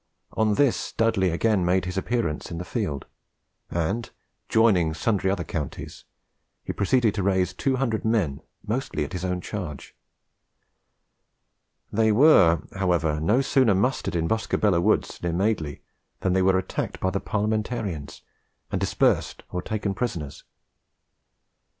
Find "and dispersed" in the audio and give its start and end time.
18.71-19.43